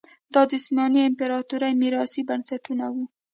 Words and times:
دا 0.33 0.41
د 0.49 0.51
عثماني 0.59 1.01
امپراتورۍ 1.09 1.73
میراثي 1.81 2.21
بنسټونه 2.29 2.85
وو. 2.93 3.05